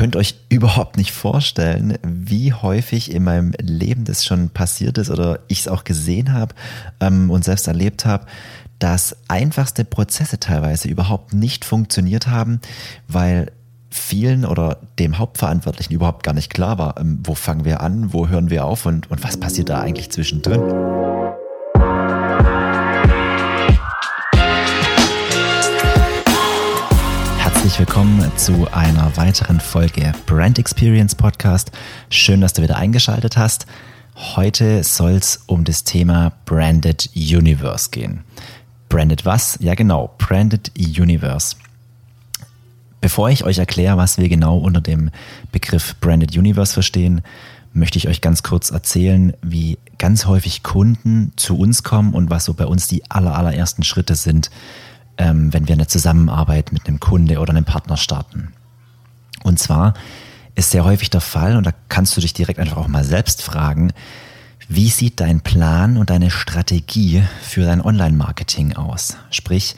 [0.00, 5.40] könnt euch überhaupt nicht vorstellen, wie häufig in meinem Leben das schon passiert ist oder
[5.48, 6.54] ich es auch gesehen habe
[7.00, 8.24] ähm, und selbst erlebt habe,
[8.78, 12.62] dass einfachste Prozesse teilweise überhaupt nicht funktioniert haben,
[13.08, 13.52] weil
[13.90, 18.26] vielen oder dem Hauptverantwortlichen überhaupt gar nicht klar war, ähm, wo fangen wir an, wo
[18.26, 20.62] hören wir auf und, und was passiert da eigentlich zwischendrin.
[27.60, 31.70] Herzlich willkommen zu einer weiteren Folge Brand Experience Podcast.
[32.08, 33.66] Schön, dass du wieder eingeschaltet hast.
[34.16, 38.24] Heute soll es um das Thema Branded Universe gehen.
[38.88, 39.58] Branded was?
[39.60, 41.54] Ja genau, Branded Universe.
[43.02, 45.10] Bevor ich euch erkläre, was wir genau unter dem
[45.52, 47.20] Begriff Branded Universe verstehen,
[47.74, 52.46] möchte ich euch ganz kurz erzählen, wie ganz häufig Kunden zu uns kommen und was
[52.46, 54.50] so bei uns die aller, allerersten Schritte sind,
[55.20, 58.54] ähm, wenn wir eine Zusammenarbeit mit einem Kunde oder einem Partner starten.
[59.44, 59.92] Und zwar
[60.54, 63.42] ist sehr häufig der Fall, und da kannst du dich direkt einfach auch mal selbst
[63.42, 63.92] fragen,
[64.66, 69.16] wie sieht dein Plan und deine Strategie für dein Online-Marketing aus?
[69.30, 69.76] Sprich,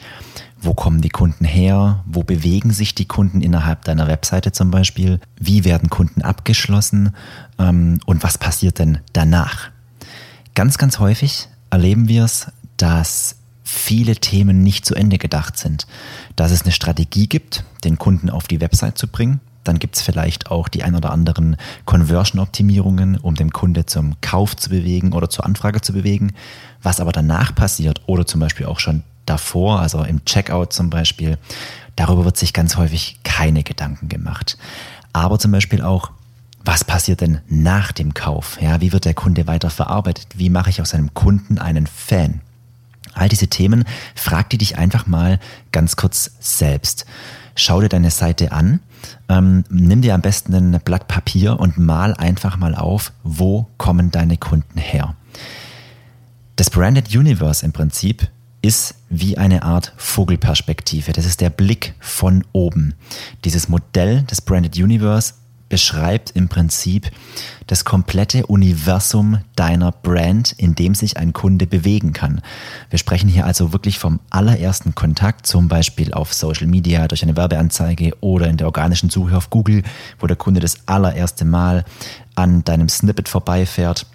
[0.61, 2.03] wo kommen die Kunden her?
[2.05, 5.19] Wo bewegen sich die Kunden innerhalb deiner Webseite zum Beispiel?
[5.37, 7.15] Wie werden Kunden abgeschlossen?
[7.59, 9.71] Ähm, und was passiert denn danach?
[10.55, 12.47] Ganz, ganz häufig erleben wir es,
[12.77, 15.87] dass viele Themen nicht zu Ende gedacht sind.
[16.35, 19.39] Dass es eine Strategie gibt, den Kunden auf die Website zu bringen.
[19.63, 24.55] Dann gibt es vielleicht auch die ein oder anderen Conversion-Optimierungen, um den Kunde zum Kauf
[24.57, 26.33] zu bewegen oder zur Anfrage zu bewegen.
[26.81, 31.37] Was aber danach passiert oder zum Beispiel auch schon davor, also im Checkout zum Beispiel,
[31.95, 34.57] darüber wird sich ganz häufig keine Gedanken gemacht.
[35.13, 36.11] Aber zum Beispiel auch,
[36.65, 38.57] was passiert denn nach dem Kauf?
[38.61, 40.27] Ja, wie wird der Kunde weiter verarbeitet?
[40.35, 42.41] Wie mache ich aus einem Kunden einen Fan?
[43.13, 45.39] All diese Themen, frag die dich einfach mal
[45.71, 47.05] ganz kurz selbst.
[47.55, 48.79] Schau dir deine Seite an,
[49.29, 54.11] ähm, nimm dir am besten ein Blatt Papier und mal einfach mal auf, wo kommen
[54.11, 55.15] deine Kunden her.
[56.55, 58.27] Das Branded Universe im Prinzip
[58.61, 61.11] ist wie eine Art Vogelperspektive.
[61.11, 62.95] Das ist der Blick von oben.
[63.43, 65.33] Dieses Modell des Branded Universe
[65.73, 67.09] beschreibt im Prinzip
[67.65, 72.43] das komplette Universum deiner Brand, in dem sich ein Kunde bewegen kann.
[72.91, 77.35] Wir sprechen hier also wirklich vom allerersten Kontakt, zum Beispiel auf Social Media durch eine
[77.35, 79.81] Werbeanzeige oder in der organischen Suche auf Google,
[80.19, 81.85] wo der Kunde das allererste Mal
[82.35, 84.05] an deinem Snippet vorbeifährt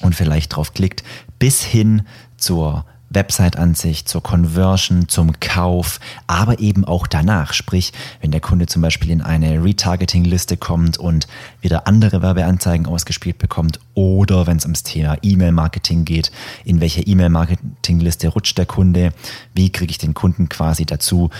[0.00, 1.04] und vielleicht drauf klickt,
[1.38, 2.06] bis hin
[2.38, 7.52] zur Website-Ansicht, zur Conversion, zum Kauf, aber eben auch danach.
[7.52, 11.26] Sprich, wenn der Kunde zum Beispiel in eine Retargeting-Liste kommt und
[11.60, 16.32] wieder andere Werbeanzeigen ausgespielt bekommt oder wenn es ums Thema E-Mail-Marketing geht,
[16.64, 19.12] in welche E-Mail-Marketing-Liste rutscht der Kunde,
[19.54, 21.30] wie kriege ich den Kunden quasi dazu,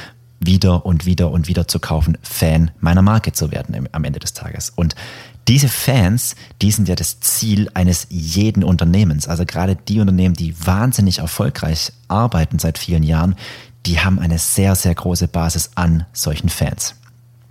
[0.46, 4.32] wieder und wieder und wieder zu kaufen, Fan meiner Marke zu werden am Ende des
[4.32, 4.72] Tages.
[4.74, 4.94] Und
[5.48, 9.28] diese Fans, die sind ja das Ziel eines jeden Unternehmens.
[9.28, 13.36] Also gerade die Unternehmen, die wahnsinnig erfolgreich arbeiten seit vielen Jahren,
[13.84, 16.94] die haben eine sehr, sehr große Basis an solchen Fans.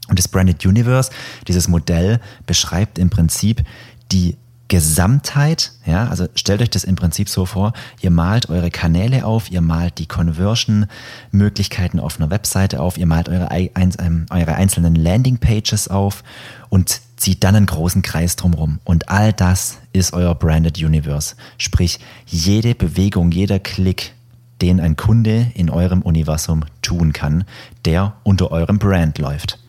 [0.09, 1.12] Und das Branded Universe,
[1.48, 3.64] dieses Modell beschreibt im Prinzip
[4.12, 4.38] die
[4.73, 9.51] Gesamtheit, ja, also stellt euch das im Prinzip so vor, ihr malt eure Kanäle auf,
[9.51, 15.89] ihr malt die Conversion-Möglichkeiten auf einer Webseite auf, ihr malt eure, ähm, eure einzelnen Landing-Pages
[15.89, 16.23] auf
[16.69, 18.79] und zieht dann einen großen Kreis drumherum.
[18.84, 21.35] Und all das ist euer Branded Universe.
[21.59, 24.16] Sprich, jede Bewegung, jeder Klick,
[24.63, 27.44] den ein Kunde in eurem Universum tun kann,
[27.85, 29.59] der unter eurem Brand läuft.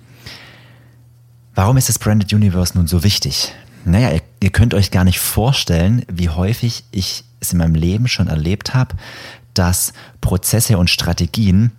[1.54, 3.52] Warum ist das Branded Universe nun so wichtig?
[3.84, 8.08] Naja, ihr, ihr könnt euch gar nicht vorstellen, wie häufig ich es in meinem Leben
[8.08, 8.96] schon erlebt habe,
[9.52, 11.72] dass Prozesse und Strategien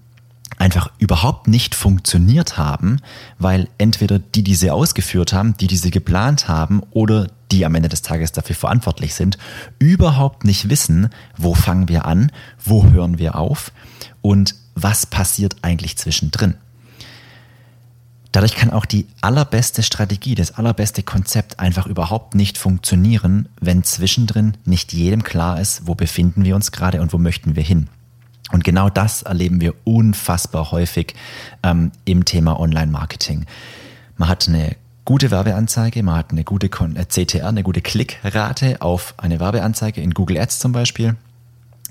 [0.58, 3.00] einfach überhaupt nicht funktioniert haben,
[3.40, 7.76] weil entweder die, die sie ausgeführt haben, die, die sie geplant haben oder die am
[7.76, 9.38] Ende des Tages dafür verantwortlich sind,
[9.80, 12.32] überhaupt nicht wissen, wo fangen wir an,
[12.64, 13.72] wo hören wir auf
[14.22, 16.56] und was passiert eigentlich zwischendrin.
[18.36, 24.58] Dadurch kann auch die allerbeste Strategie, das allerbeste Konzept einfach überhaupt nicht funktionieren, wenn zwischendrin
[24.66, 27.88] nicht jedem klar ist, wo befinden wir uns gerade und wo möchten wir hin.
[28.52, 31.16] Und genau das erleben wir unfassbar häufig
[31.64, 33.46] ähm, im Thema Online-Marketing.
[34.18, 39.14] Man hat eine gute Werbeanzeige, man hat eine gute äh, CTR, eine gute Klickrate auf
[39.16, 41.16] eine Werbeanzeige in Google Ads zum Beispiel.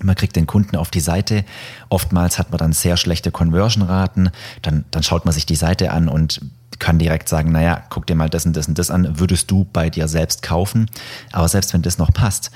[0.03, 1.45] Man kriegt den Kunden auf die Seite.
[1.89, 4.31] Oftmals hat man dann sehr schlechte Conversion-Raten.
[4.63, 6.41] Dann, dann schaut man sich die Seite an und
[6.81, 9.65] kann direkt sagen, naja, guck dir mal das und das und das an, würdest du
[9.73, 10.91] bei dir selbst kaufen.
[11.31, 12.51] Aber selbst wenn das noch passt,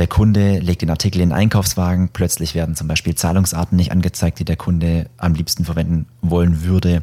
[0.00, 4.38] Der Kunde legt den Artikel in den Einkaufswagen, plötzlich werden zum Beispiel Zahlungsarten nicht angezeigt,
[4.38, 7.02] die der Kunde am liebsten verwenden wollen würde.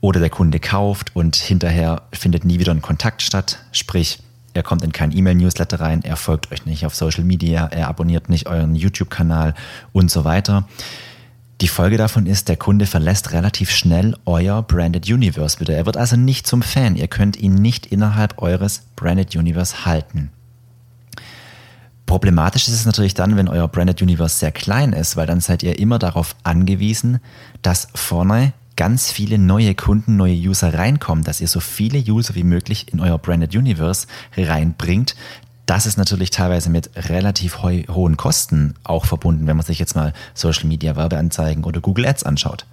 [0.00, 4.18] Oder der Kunde kauft und hinterher findet nie wieder ein Kontakt statt, sprich,
[4.54, 8.28] er kommt in kein E-Mail-Newsletter rein, er folgt euch nicht auf Social Media, er abonniert
[8.28, 9.54] nicht euren YouTube-Kanal
[9.92, 10.66] und so weiter.
[11.60, 15.74] Die Folge davon ist, der Kunde verlässt relativ schnell euer Branded Universe wieder.
[15.74, 16.96] Er wird also nicht zum Fan.
[16.96, 20.30] Ihr könnt ihn nicht innerhalb eures Branded Universe halten.
[22.04, 25.62] Problematisch ist es natürlich dann, wenn euer Branded Universe sehr klein ist, weil dann seid
[25.62, 27.20] ihr immer darauf angewiesen,
[27.62, 32.44] dass vorne ganz viele neue Kunden, neue User reinkommen, dass ihr so viele User wie
[32.44, 35.14] möglich in euer Branded Universe reinbringt.
[35.66, 39.94] Das ist natürlich teilweise mit relativ ho hohen Kosten auch verbunden, wenn man sich jetzt
[39.94, 42.66] mal Social Media Werbeanzeigen oder Google Ads anschaut.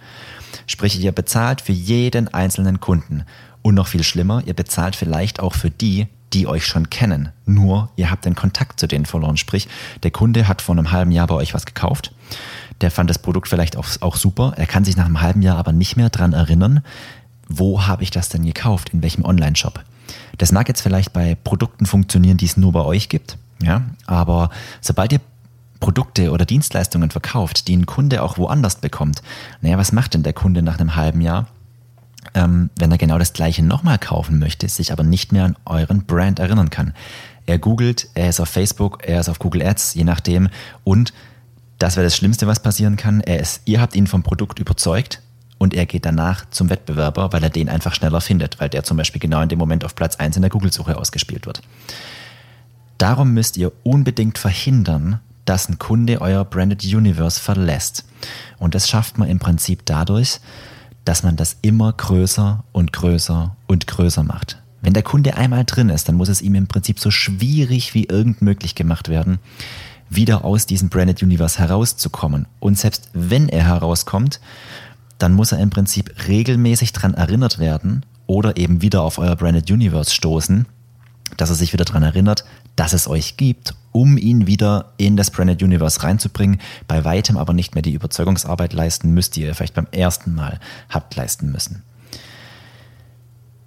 [0.65, 3.25] Sprich, ihr bezahlt für jeden einzelnen Kunden.
[3.61, 7.29] Und noch viel schlimmer, ihr bezahlt vielleicht auch für die, die euch schon kennen.
[7.45, 9.37] Nur ihr habt den Kontakt zu denen verloren.
[9.37, 9.67] Sprich,
[10.03, 12.13] der Kunde hat vor einem halben Jahr bei euch was gekauft
[12.81, 14.53] der fand das Produkt vielleicht auch, auch super.
[14.55, 16.83] Er kann sich nach einem halben Jahr aber nicht mehr dran erinnern,
[17.47, 19.83] wo habe ich das denn gekauft, in welchem Online-Shop.
[20.37, 24.49] Das mag jetzt vielleicht bei Produkten funktionieren, die es nur bei euch gibt, ja, aber
[24.81, 25.19] sobald ihr
[25.79, 29.21] Produkte oder Dienstleistungen verkauft, die ein Kunde auch woanders bekommt,
[29.61, 31.47] naja, was macht denn der Kunde nach einem halben Jahr?
[32.33, 36.05] Ähm, wenn er genau das gleiche nochmal kaufen möchte, sich aber nicht mehr an euren
[36.05, 36.93] Brand erinnern kann.
[37.45, 40.49] Er googelt, er ist auf Facebook, er ist auf Google Ads, je nachdem,
[40.83, 41.13] und
[41.79, 43.21] das wäre das Schlimmste, was passieren kann.
[43.21, 45.21] Er ist, ihr habt ihn vom Produkt überzeugt
[45.57, 48.97] und er geht danach zum Wettbewerber, weil er den einfach schneller findet, weil der zum
[48.97, 51.61] Beispiel genau in dem Moment auf Platz 1 in der Google-Suche ausgespielt wird.
[52.97, 58.05] Darum müsst ihr unbedingt verhindern, dass ein Kunde euer Branded Universe verlässt.
[58.57, 60.41] Und das schafft man im Prinzip dadurch,
[61.05, 64.61] dass man das immer größer und größer und größer macht.
[64.81, 68.05] Wenn der Kunde einmal drin ist, dann muss es ihm im Prinzip so schwierig wie
[68.05, 69.39] irgend möglich gemacht werden,
[70.09, 72.47] wieder aus diesem Branded Universe herauszukommen.
[72.59, 74.39] Und selbst wenn er herauskommt,
[75.17, 79.69] dann muss er im Prinzip regelmäßig daran erinnert werden oder eben wieder auf euer Branded
[79.69, 80.65] Universe stoßen,
[81.38, 82.45] dass er sich wieder daran erinnert,
[82.75, 87.53] dass es euch gibt, um ihn wieder in das Branded Universe reinzubringen, bei weitem aber
[87.53, 90.59] nicht mehr die Überzeugungsarbeit leisten müsst, die ihr vielleicht beim ersten Mal
[90.89, 91.83] habt leisten müssen.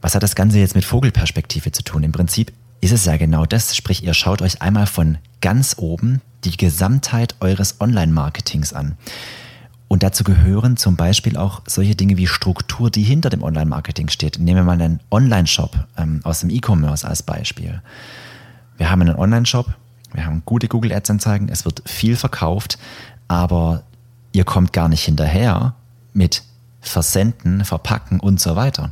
[0.01, 2.03] Was hat das Ganze jetzt mit Vogelperspektive zu tun?
[2.03, 6.21] Im Prinzip ist es ja genau das, sprich ihr schaut euch einmal von ganz oben
[6.45, 8.97] die Gesamtheit eures Online-Marketings an.
[9.87, 14.41] Und dazu gehören zum Beispiel auch solche Dinge wie Struktur, die hinter dem Online-Marketing steht.
[14.41, 17.81] Nehmen wir mal einen Online-Shop ähm, aus dem E-Commerce als Beispiel.
[18.79, 19.73] Wir haben einen Online-Shop,
[20.13, 22.79] wir haben gute Google Ads-Anzeigen, es wird viel verkauft,
[23.29, 23.85] aber
[24.33, 25.77] ihr kommt gar nicht hinterher
[26.15, 26.43] mit
[26.81, 28.91] Versenden, Verpacken und so weiter.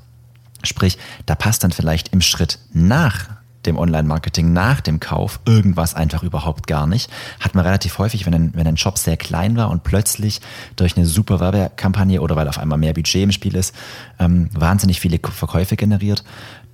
[0.62, 0.96] Sprich,
[1.26, 6.66] da passt dann vielleicht im Schritt nach dem Online-Marketing nach dem Kauf irgendwas einfach überhaupt
[6.66, 7.10] gar nicht.
[7.40, 10.40] Hat man relativ häufig, wenn ein, wenn ein Shop sehr klein war und plötzlich
[10.76, 13.74] durch eine super Werbekampagne oder weil auf einmal mehr Budget im Spiel ist,
[14.18, 16.24] ähm, wahnsinnig viele Verkäufe generiert,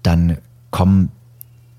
[0.03, 0.39] dann
[0.71, 1.11] kommen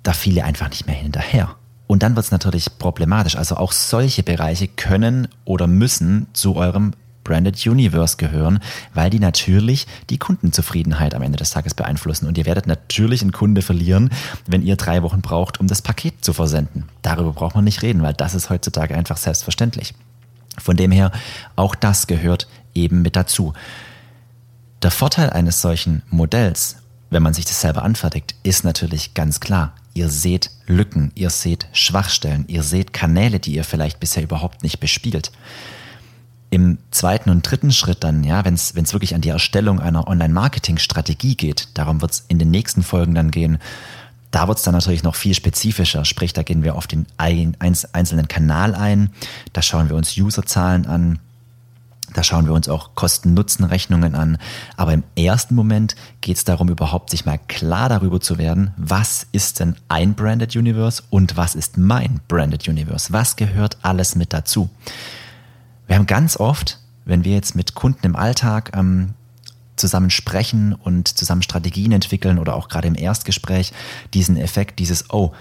[0.04, 1.56] da viele einfach nicht mehr hinterher.
[1.88, 3.38] Und dann wird es natürlich problematisch.
[3.38, 6.92] Also auch solche Bereiche können oder müssen zu eurem
[7.28, 8.60] Branded Universe gehören,
[8.94, 12.28] weil die natürlich die Kundenzufriedenheit am Ende des Tages beeinflussen.
[12.28, 14.10] Und ihr werdet natürlich einen Kunde verlieren,
[14.48, 16.86] wenn ihr drei Wochen braucht, um das Paket zu versenden.
[17.02, 19.94] Darüber braucht man nicht reden, weil das ist heutzutage einfach selbstverständlich.
[20.58, 21.12] Von dem her,
[21.56, 23.54] auch das gehört eben mit dazu.
[24.82, 26.78] Der Vorteil eines solchen Modells,
[27.10, 29.74] wenn man sich das selber anfertigt, ist natürlich ganz klar.
[29.94, 34.80] Ihr seht Lücken, ihr seht Schwachstellen, ihr seht Kanäle, die ihr vielleicht bisher überhaupt nicht
[34.80, 35.32] bespielt.
[36.50, 41.36] Im zweiten und dritten Schritt dann, ja, wenn es wirklich an die Erstellung einer Online-Marketing-Strategie
[41.36, 43.58] geht, darum wird es in den nächsten Folgen dann gehen,
[44.32, 48.28] da wird es dann natürlich noch viel spezifischer, sprich, da gehen wir auf den einzelnen
[48.28, 49.10] Kanal ein,
[49.54, 51.20] da schauen wir uns Userzahlen an,
[52.14, 54.38] da schauen wir uns auch Kosten-Nutzen-Rechnungen an.
[54.76, 59.28] Aber im ersten Moment geht es darum, überhaupt sich mal klar darüber zu werden, was
[59.34, 63.12] ist denn ein Branded Universe und was ist mein Branded Universe?
[63.12, 64.70] Was gehört alles mit dazu?
[65.88, 69.14] Wir haben ganz oft, wenn wir jetzt mit Kunden im Alltag ähm,
[69.78, 73.72] zusammen sprechen und zusammen Strategien entwickeln oder auch gerade im Erstgespräch,
[74.14, 75.32] diesen Effekt, dieses, oh,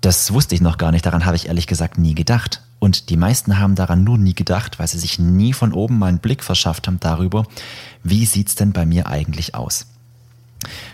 [0.00, 2.62] das wusste ich noch gar nicht, daran habe ich ehrlich gesagt nie gedacht.
[2.78, 6.08] Und die meisten haben daran nur nie gedacht, weil sie sich nie von oben mal
[6.08, 7.46] einen Blick verschafft haben darüber,
[8.02, 9.86] wie sieht's denn bei mir eigentlich aus.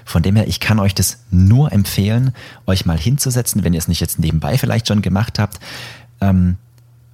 [0.05, 2.33] Von dem her, ich kann euch das nur empfehlen,
[2.67, 5.59] euch mal hinzusetzen, wenn ihr es nicht jetzt nebenbei vielleicht schon gemacht habt.
[6.21, 6.57] Ähm,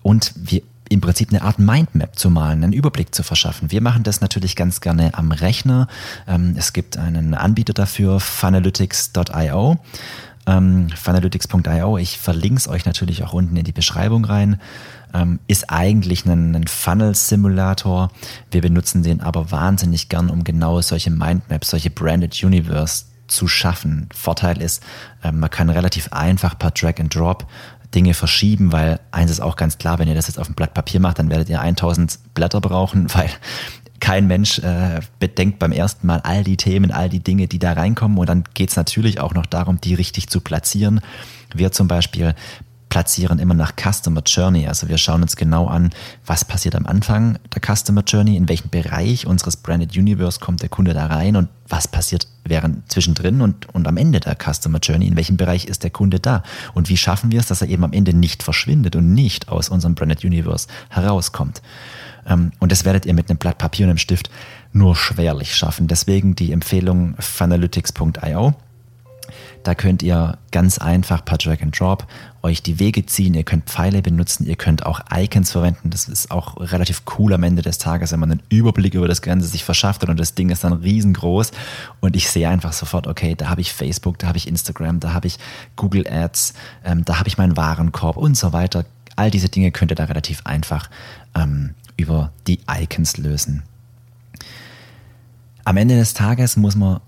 [0.03, 3.71] und wir im Prinzip eine Art Mindmap zu malen, einen Überblick zu verschaffen.
[3.71, 5.89] Wir machen das natürlich ganz gerne am Rechner.
[6.27, 9.79] Ähm, es gibt einen Anbieter dafür, funalytics.io.
[10.47, 11.99] ähm, Funalytics.io.
[11.99, 14.61] Ich verlinke es euch natürlich auch unten in die Beschreibung rein.
[15.13, 18.11] Ähm, ist eigentlich ein, ein Funnel-Simulator.
[18.51, 24.09] Wir benutzen den aber wahnsinnig gern, um genau solche Mindmaps, solche Branded Universe zu schaffen.
[24.15, 24.85] Vorteil ist,
[25.33, 27.45] man kann relativ einfach per Drag and Drop
[27.95, 30.75] Dinge verschieben, weil eins ist auch ganz klar, wenn ihr das jetzt auf dem Blatt
[30.75, 33.31] Papier macht, dann werdet ihr 1000 Blätter brauchen, weil
[34.01, 37.73] kein Mensch äh, bedenkt beim ersten Mal all die Themen, all die Dinge, die da
[37.73, 38.19] reinkommen.
[38.19, 41.01] Und dann geht es natürlich auch noch darum, die richtig zu platzieren.
[41.55, 42.35] Wir zum Beispiel
[42.97, 44.67] platzieren immer nach Customer Journey.
[44.67, 45.91] Also wir schauen uns genau an,
[46.25, 50.71] was passiert am Anfang der Customer Journey, in welchen Bereich unseres Branded Universe kommt der
[50.71, 55.09] Kunde da rein und was passiert während zwischendrin und, und am Ende der Customer Journey,
[55.09, 57.85] in welchem Bereich ist der Kunde da und wie schaffen wir es, dass er eben
[57.85, 61.61] am Ende nicht verschwindet und nicht aus unserem Branded Universe herauskommt.
[62.27, 64.31] Ähm, und das werdet ihr mit einem Blatt Papier und einem Stift
[64.73, 65.87] nur schwerlich schaffen.
[65.87, 68.55] Deswegen die Empfehlung funalytics.io
[69.63, 72.07] da könnt ihr ganz einfach per Drag and Drop
[72.43, 73.35] euch die Wege ziehen.
[73.35, 75.91] Ihr könnt Pfeile benutzen, ihr könnt auch Icons verwenden.
[75.91, 79.23] Das ist auch relativ cool am Ende des Tages, wenn man einen Überblick über das
[79.23, 81.51] Ganze sich verschafft und das Ding ist dann riesengroß
[82.01, 85.13] und ich sehe einfach sofort, okay, da habe ich Facebook, da habe ich Instagram, da
[85.13, 85.39] habe ich
[85.75, 88.85] Google Ads, ähm, da habe ich meinen Warenkorb und so weiter.
[89.17, 90.89] All diese Dinge könnt ihr da relativ einfach
[91.35, 93.63] ähm, über die Icons lösen.
[95.65, 97.01] Am Ende des Tages muss man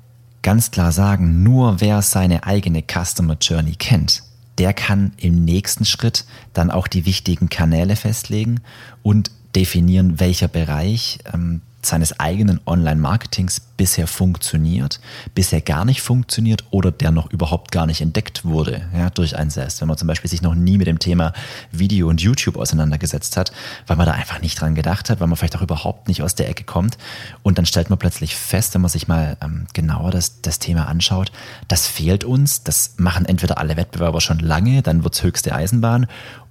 [0.42, 4.22] ganz klar sagen, nur wer seine eigene Customer Journey kennt,
[4.58, 8.60] der kann im nächsten Schritt dann auch die wichtigen Kanäle festlegen
[9.02, 15.00] und definieren, welcher Bereich ähm, seines eigenen Online-Marketings bisher funktioniert,
[15.34, 19.50] bisher gar nicht funktioniert oder der noch überhaupt gar nicht entdeckt wurde ja, durch einen
[19.50, 19.80] selbst.
[19.80, 21.32] Wenn man zum Beispiel sich noch nie mit dem Thema
[21.70, 23.52] Video und YouTube auseinandergesetzt hat,
[23.86, 26.34] weil man da einfach nicht dran gedacht hat, weil man vielleicht auch überhaupt nicht aus
[26.34, 26.98] der Ecke kommt
[27.44, 30.88] und dann stellt man plötzlich fest, wenn man sich mal ähm, genauer das, das Thema
[30.88, 31.30] anschaut,
[31.68, 36.08] das fehlt uns, das machen entweder alle Wettbewerber schon lange, dann wird's höchste Eisenbahn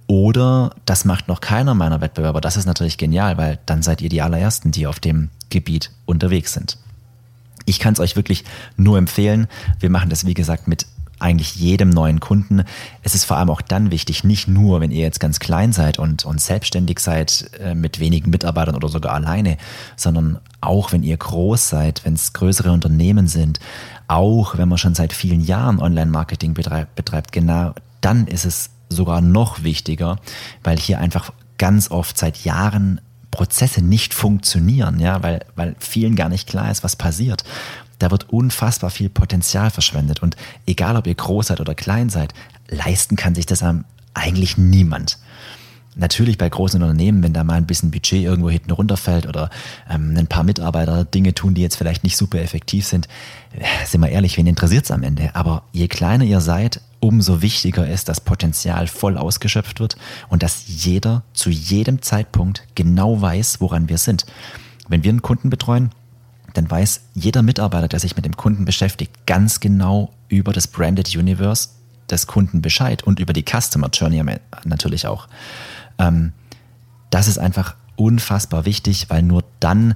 [0.08, 2.40] oder das macht noch keiner meiner Wettbewerber.
[2.40, 6.54] Das ist natürlich genial, weil dann seid ihr die allerersten, die auf dem Gebiet unterwegs
[6.54, 6.78] sind.
[7.66, 8.44] Ich kann es euch wirklich
[8.76, 9.46] nur empfehlen.
[9.78, 10.86] Wir machen das, wie gesagt, mit
[11.18, 12.64] eigentlich jedem neuen Kunden.
[13.02, 15.98] Es ist vor allem auch dann wichtig, nicht nur, wenn ihr jetzt ganz klein seid
[15.98, 19.58] und, und selbstständig seid, äh, mit wenigen Mitarbeitern oder sogar alleine,
[19.96, 23.60] sondern auch wenn ihr groß seid, wenn es größere Unternehmen sind,
[24.06, 29.20] auch wenn man schon seit vielen Jahren Online-Marketing betreibt, betreibt, genau dann ist es sogar
[29.20, 30.18] noch wichtiger,
[30.62, 36.28] weil hier einfach ganz oft seit Jahren Prozesse nicht funktionieren, ja, weil, weil vielen gar
[36.28, 37.44] nicht klar ist, was passiert.
[37.98, 40.22] Da wird unfassbar viel Potenzial verschwendet.
[40.22, 42.32] Und egal, ob ihr groß seid oder klein seid,
[42.68, 43.64] leisten kann sich das
[44.14, 45.18] eigentlich niemand.
[45.94, 49.50] Natürlich bei großen Unternehmen, wenn da mal ein bisschen Budget irgendwo hinten runterfällt oder
[49.90, 53.08] ähm, ein paar Mitarbeiter Dinge tun, die jetzt vielleicht nicht super effektiv sind,
[53.52, 55.34] äh, sind wir ehrlich, wen interessiert es am Ende?
[55.34, 59.96] Aber je kleiner ihr seid, umso wichtiger ist, dass Potenzial voll ausgeschöpft wird
[60.28, 64.26] und dass jeder zu jedem Zeitpunkt genau weiß, woran wir sind.
[64.88, 65.90] Wenn wir einen Kunden betreuen,
[66.54, 71.14] dann weiß jeder Mitarbeiter, der sich mit dem Kunden beschäftigt, ganz genau über das Branded
[71.14, 71.68] Universe
[72.10, 74.22] des Kunden Bescheid und über die Customer Journey
[74.64, 75.28] natürlich auch.
[75.98, 76.32] Ähm,
[77.10, 79.94] das ist einfach unfassbar wichtig, weil nur dann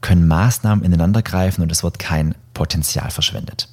[0.00, 3.68] können Maßnahmen ineinander greifen und es wird kein Potenzial verschwendet.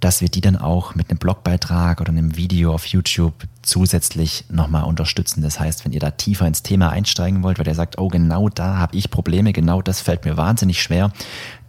[0.00, 4.82] dass wir die dann auch mit einem Blogbeitrag oder einem Video auf YouTube zusätzlich nochmal
[4.82, 5.42] unterstützen.
[5.42, 8.48] Das heißt, wenn ihr da tiefer ins Thema einsteigen wollt, weil ihr sagt, oh, genau
[8.48, 11.12] da habe ich Probleme, genau das fällt mir wahnsinnig schwer,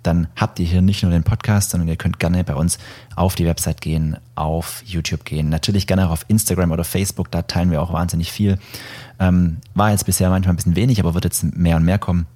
[0.03, 2.77] dann habt ihr hier nicht nur den Podcast, sondern ihr könnt gerne bei uns
[3.15, 5.49] auf die Website gehen, auf YouTube gehen.
[5.49, 8.59] Natürlich gerne auch auf Instagram oder Facebook, da teilen wir auch wahnsinnig viel.
[9.19, 12.27] Ähm, war jetzt bisher manchmal ein bisschen wenig, aber wird jetzt mehr und mehr kommen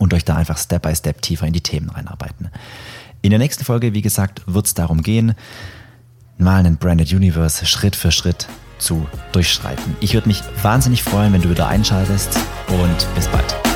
[0.00, 2.50] und euch da einfach Step by Step tiefer in die Themen reinarbeiten.
[3.22, 5.34] In der nächsten Folge, wie gesagt, wird es darum gehen,
[6.36, 9.96] mal einen Branded Universe Schritt für Schritt zu durchschreiten.
[10.00, 13.73] Ich würde mich wahnsinnig freuen, wenn du wieder einschaltest und bis bald.